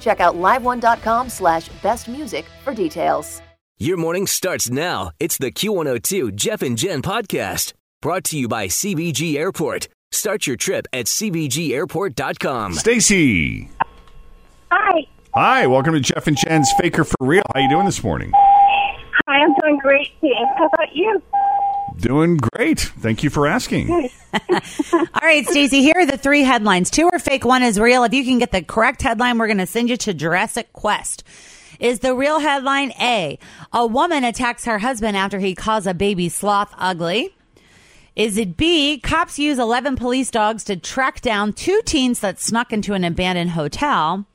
[0.00, 3.42] Check out liveone.com slash bestmusic for details.
[3.78, 5.12] Your morning starts now.
[5.20, 9.86] It's the Q102 Jeff and Jen podcast brought to you by CVG Airport.
[10.10, 12.72] Start your trip at CVGAirport.com.
[12.72, 13.70] Stacy.
[14.72, 15.06] Hi.
[15.34, 17.42] Hi, welcome to Jeff and Jen's Faker for Real.
[17.54, 18.32] How are you doing this morning?
[18.34, 20.34] Hi, I'm doing great, Steve.
[20.56, 21.22] How about you?
[21.96, 22.80] Doing great.
[22.80, 23.90] Thank you for asking.
[24.52, 26.90] All right, Stacey, here are the three headlines.
[26.90, 28.04] Two are fake, one is real.
[28.04, 31.24] If you can get the correct headline, we're going to send you to Jurassic Quest.
[31.80, 33.38] Is the real headline A?
[33.72, 37.34] A woman attacks her husband after he calls a baby sloth ugly.
[38.16, 38.98] Is it B?
[38.98, 43.50] Cops use 11 police dogs to track down two teens that snuck into an abandoned
[43.50, 44.26] hotel.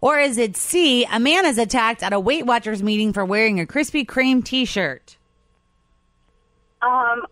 [0.00, 1.04] Or is it C?
[1.04, 4.64] A man is attacked at a Weight Watchers meeting for wearing a Krispy Kreme t
[4.64, 5.17] shirt.
[6.82, 7.22] Um,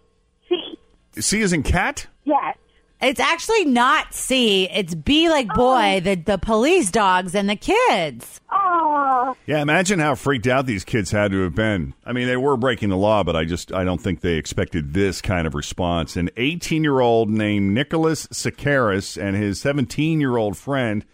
[0.48, 0.78] C.
[1.20, 2.06] C is in cat?
[2.24, 2.56] Yes.
[3.00, 4.70] It's actually not C.
[4.70, 8.40] It's B like boy, the, the police dogs and the kids.
[8.50, 11.92] Oh, Yeah, imagine how freaked out these kids had to have been.
[12.06, 14.94] I mean, they were breaking the law, but I just I don't think they expected
[14.94, 16.16] this kind of response.
[16.16, 21.04] An 18-year-old named Nicholas Sakaris and his 17-year-old friend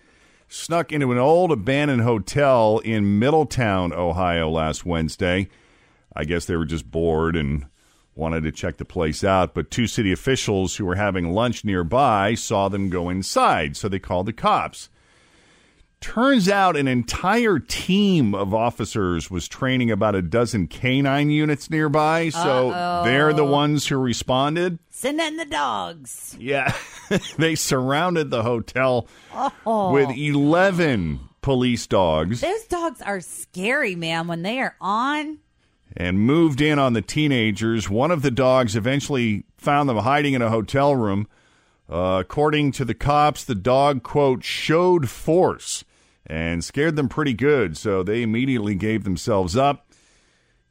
[0.46, 5.48] snuck into an old abandoned hotel in Middletown, Ohio last Wednesday.
[6.14, 7.66] I guess they were just bored and
[8.14, 12.34] wanted to check the place out, but two city officials who were having lunch nearby
[12.34, 14.88] saw them go inside, so they called the cops.
[16.00, 22.28] Turns out an entire team of officers was training about a dozen canine units nearby,
[22.28, 24.80] so they're the ones who responded.
[24.90, 26.36] Send in the dogs.
[26.40, 26.74] Yeah,
[27.38, 29.06] they surrounded the hotel
[29.64, 29.92] oh.
[29.92, 35.38] with 11 police dogs Those dogs are scary, man, when they are on.
[35.96, 37.88] And moved in on the teenagers.
[37.88, 41.28] One of the dogs eventually found them hiding in a hotel room.
[41.88, 45.84] Uh, according to the cops, the dog, quote, showed force
[46.26, 49.86] and scared them pretty good, so they immediately gave themselves up.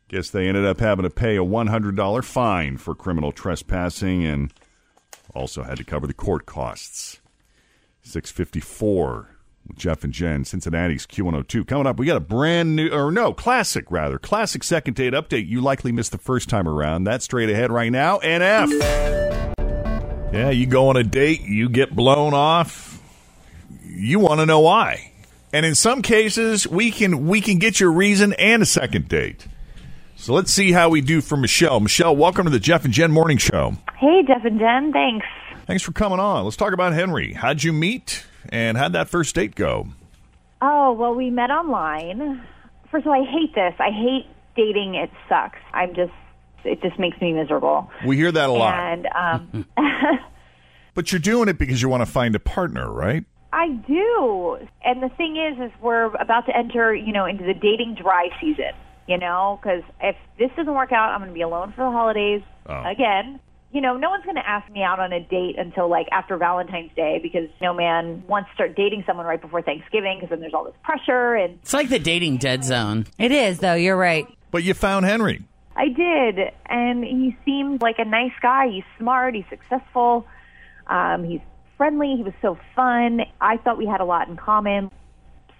[0.08, 4.54] Guess they ended up having to pay a $100 fine for criminal trespassing and
[5.36, 7.20] also had to cover the court costs.
[8.04, 9.30] 654
[9.68, 11.68] with Jeff and Jen, Cincinnati's Q102.
[11.68, 15.48] Coming up, we got a brand new, or no, classic rather, classic second date update
[15.48, 17.04] you likely missed the first time around.
[17.04, 18.20] That's straight ahead right now.
[18.20, 18.72] NF.
[20.34, 23.02] Yeah, you go on a date, you get blown off.
[23.86, 25.12] You want to know why.
[25.54, 29.46] And in some cases, we can we can get your reason and a second date.
[30.16, 31.82] So let's see how we do for Michelle.
[31.82, 33.76] Michelle, welcome to the Jeff and Jen Morning Show.
[33.98, 34.94] hey, Jeff and Jen.
[34.94, 35.26] Thanks.
[35.66, 36.46] Thanks for coming on.
[36.46, 37.34] Let's talk about Henry.
[37.34, 39.88] How'd you meet and how'd that first date go?
[40.62, 42.42] Oh, well, we met online.
[42.92, 43.74] First of all, I hate this.
[43.80, 44.96] I hate dating.
[44.96, 45.60] It sucks.
[45.74, 46.12] I'm just,
[46.64, 47.90] it just makes me miserable.
[48.06, 48.76] We hear that a lot.
[48.76, 49.66] And um,
[50.94, 53.24] But you're doing it because you want to find a partner, right?
[53.54, 54.58] I do.
[54.84, 58.30] And the thing is, is we're about to enter, you know, into the dating dry
[58.40, 58.72] season.
[59.08, 61.92] You know, because if this doesn't work out, I'm going to be alone for the
[61.92, 62.84] holidays Oh.
[62.86, 63.40] again.
[63.72, 66.36] You know, no one's going to ask me out on a date until like after
[66.36, 70.42] Valentine's Day because no man wants to start dating someone right before Thanksgiving because then
[70.42, 71.36] there's all this pressure.
[71.36, 73.08] And It's like the dating dead zone.
[73.18, 73.76] It is, though.
[73.76, 74.28] You're right.
[74.52, 75.44] But you found Henry.
[75.74, 78.68] I did, and he seemed like a nice guy.
[78.70, 79.36] He's smart.
[79.36, 80.28] He's successful.
[80.88, 81.40] Um, he's
[81.78, 82.16] friendly.
[82.18, 83.22] He was so fun.
[83.40, 84.92] I thought we had a lot in common.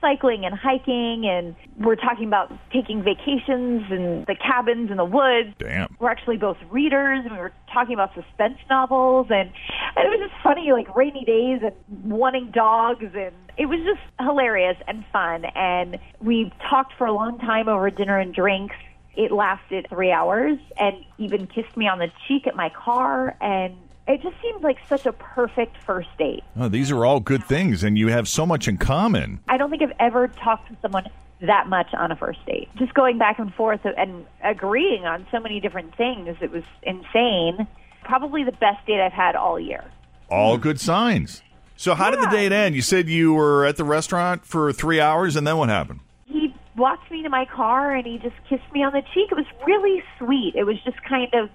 [0.02, 5.54] Cycling and hiking, and we're talking about taking vacations and the cabins in the woods.
[5.60, 5.96] Damn.
[6.00, 9.52] We're actually both readers, and we were talking about suspense novels, and,
[9.96, 14.02] and it was just funny, like rainy days and wanting dogs, and it was just
[14.20, 15.46] hilarious and fun.
[15.56, 18.76] And we talked for a long time over dinner and drinks.
[19.16, 23.76] It lasted three hours, and even kissed me on the cheek at my car, and
[24.08, 26.44] it just seemed like such a perfect first date.
[26.58, 29.40] Oh, these are all good things, and you have so much in common.
[29.48, 31.08] I don't think I've ever talked to someone
[31.42, 32.70] that much on a first date.
[32.76, 37.68] Just going back and forth and agreeing on so many different things, it was insane.
[38.04, 39.84] Probably the best date I've had all year.
[40.30, 41.42] All good signs.
[41.78, 42.76] So, how did the date end?
[42.76, 46.02] You said you were at the restaurant for three hours, and then what happened?
[46.26, 49.32] He walked me to my car and he just kissed me on the cheek.
[49.32, 50.54] It was really sweet.
[50.56, 51.50] It was just kind of,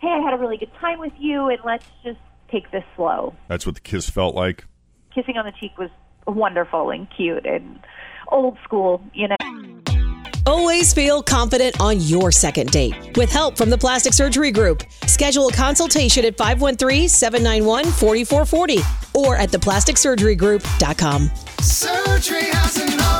[0.00, 2.18] hey, I had a really good time with you, and let's just
[2.50, 3.34] take this slow.
[3.48, 4.64] That's what the kiss felt like.
[5.14, 5.90] Kissing on the cheek was
[6.26, 7.78] wonderful and cute and
[8.28, 9.36] old school, you know.
[10.46, 12.94] Always feel confident on your second date.
[13.16, 21.30] With help from the Plastic Surgery Group, schedule a consultation at 513-791-4440 or at theplasticsurgerygroup.com.
[21.60, 23.19] Surgery has an art.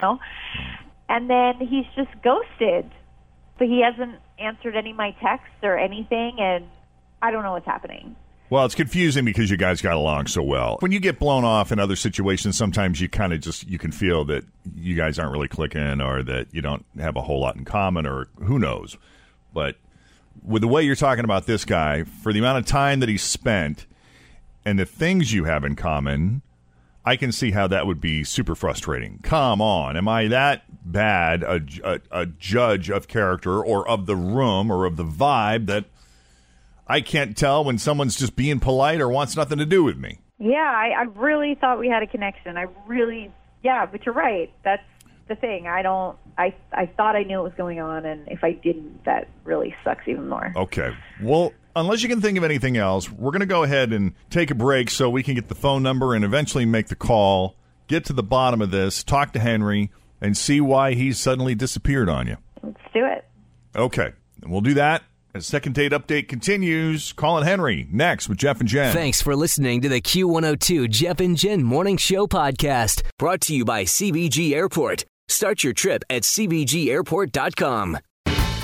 [0.00, 0.18] Know?
[1.08, 2.90] And then he's just ghosted.
[3.58, 6.64] But he hasn't answered any of my texts or anything, and
[7.20, 8.14] I don't know what's happening.
[8.50, 10.76] Well, it's confusing because you guys got along so well.
[10.80, 13.90] When you get blown off in other situations, sometimes you kind of just you can
[13.90, 14.44] feel that
[14.76, 18.06] you guys aren't really clicking, or that you don't have a whole lot in common,
[18.06, 18.96] or who knows.
[19.52, 19.76] But
[20.42, 23.18] with the way you're talking about this guy, for the amount of time that he
[23.18, 23.86] spent
[24.64, 26.42] and the things you have in common,
[27.08, 29.20] I can see how that would be super frustrating.
[29.22, 34.14] Come on, am I that bad a, a, a judge of character or of the
[34.14, 35.86] room or of the vibe that
[36.86, 40.18] I can't tell when someone's just being polite or wants nothing to do with me?
[40.38, 42.58] Yeah, I, I really thought we had a connection.
[42.58, 43.32] I really,
[43.62, 44.52] yeah, but you're right.
[44.62, 44.84] That's
[45.28, 45.66] the thing.
[45.66, 46.14] I don't.
[46.36, 49.74] I I thought I knew what was going on, and if I didn't, that really
[49.82, 50.52] sucks even more.
[50.54, 50.94] Okay.
[51.22, 54.50] Well, unless you can think of anything else, we're going to go ahead and take
[54.50, 58.04] a break so we can get the phone number and eventually make the call, get
[58.06, 59.90] to the bottom of this, talk to Henry,
[60.20, 62.36] and see why he's suddenly disappeared on you.
[62.62, 63.24] Let's do it.
[63.76, 64.12] Okay.
[64.42, 65.02] And we'll do that.
[65.34, 68.92] As second date update continues, Colin Henry next with Jeff and Jen.
[68.94, 73.64] Thanks for listening to the Q102 Jeff and Jen Morning Show podcast, brought to you
[73.64, 75.04] by CVG Airport.
[75.28, 77.98] Start your trip at CVGAirport.com.